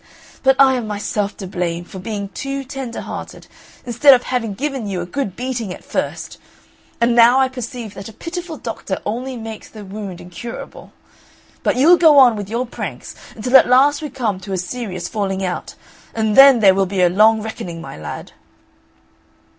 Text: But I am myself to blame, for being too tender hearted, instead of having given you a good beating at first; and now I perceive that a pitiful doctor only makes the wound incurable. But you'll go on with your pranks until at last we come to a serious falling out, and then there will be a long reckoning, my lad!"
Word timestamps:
But 0.41 0.55
I 0.57 0.73
am 0.77 0.87
myself 0.87 1.37
to 1.37 1.45
blame, 1.45 1.85
for 1.85 1.99
being 1.99 2.29
too 2.29 2.63
tender 2.63 3.01
hearted, 3.01 3.45
instead 3.85 4.15
of 4.15 4.23
having 4.23 4.55
given 4.55 4.87
you 4.87 4.99
a 4.99 5.05
good 5.05 5.35
beating 5.35 5.71
at 5.71 5.85
first; 5.85 6.39
and 6.99 7.13
now 7.15 7.37
I 7.39 7.47
perceive 7.47 7.93
that 7.93 8.09
a 8.09 8.13
pitiful 8.13 8.57
doctor 8.57 8.99
only 9.05 9.37
makes 9.37 9.69
the 9.69 9.85
wound 9.85 10.19
incurable. 10.19 10.91
But 11.61 11.75
you'll 11.75 11.97
go 11.97 12.17
on 12.17 12.35
with 12.35 12.49
your 12.49 12.65
pranks 12.65 13.13
until 13.35 13.55
at 13.55 13.67
last 13.69 14.01
we 14.01 14.09
come 14.09 14.39
to 14.39 14.53
a 14.53 14.57
serious 14.57 15.07
falling 15.07 15.45
out, 15.45 15.75
and 16.15 16.35
then 16.35 16.61
there 16.61 16.73
will 16.73 16.87
be 16.87 17.03
a 17.03 17.07
long 17.07 17.43
reckoning, 17.43 17.79
my 17.79 17.95
lad!" 17.95 18.31